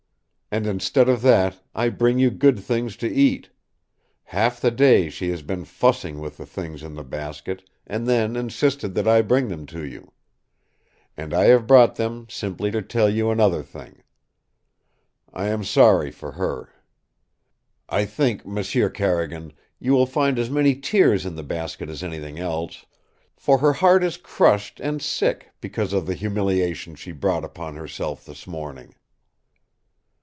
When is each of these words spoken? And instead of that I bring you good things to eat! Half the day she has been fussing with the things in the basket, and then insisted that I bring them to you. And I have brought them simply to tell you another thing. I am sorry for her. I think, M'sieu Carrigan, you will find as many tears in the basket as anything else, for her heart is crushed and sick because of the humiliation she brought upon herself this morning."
And 0.53 0.67
instead 0.67 1.07
of 1.07 1.21
that 1.21 1.61
I 1.73 1.87
bring 1.87 2.19
you 2.19 2.29
good 2.29 2.59
things 2.59 2.97
to 2.97 3.07
eat! 3.09 3.51
Half 4.23 4.59
the 4.59 4.69
day 4.69 5.09
she 5.09 5.29
has 5.29 5.41
been 5.41 5.63
fussing 5.63 6.19
with 6.19 6.35
the 6.35 6.45
things 6.45 6.83
in 6.83 6.93
the 6.93 7.05
basket, 7.05 7.63
and 7.87 8.05
then 8.05 8.35
insisted 8.35 8.93
that 8.95 9.07
I 9.07 9.21
bring 9.21 9.47
them 9.47 9.65
to 9.67 9.85
you. 9.85 10.11
And 11.15 11.33
I 11.33 11.45
have 11.45 11.67
brought 11.67 11.95
them 11.95 12.27
simply 12.29 12.69
to 12.71 12.81
tell 12.81 13.09
you 13.09 13.31
another 13.31 13.63
thing. 13.63 14.03
I 15.33 15.47
am 15.47 15.63
sorry 15.63 16.11
for 16.11 16.33
her. 16.33 16.73
I 17.87 18.03
think, 18.03 18.45
M'sieu 18.45 18.89
Carrigan, 18.89 19.53
you 19.79 19.93
will 19.93 20.05
find 20.05 20.37
as 20.37 20.49
many 20.49 20.75
tears 20.75 21.25
in 21.25 21.35
the 21.35 21.43
basket 21.43 21.87
as 21.89 22.03
anything 22.03 22.39
else, 22.39 22.85
for 23.37 23.59
her 23.59 23.71
heart 23.71 24.03
is 24.03 24.17
crushed 24.17 24.81
and 24.81 25.01
sick 25.01 25.51
because 25.61 25.93
of 25.93 26.07
the 26.07 26.13
humiliation 26.13 26.95
she 26.95 27.13
brought 27.13 27.45
upon 27.45 27.77
herself 27.77 28.25
this 28.25 28.45
morning." 28.45 28.95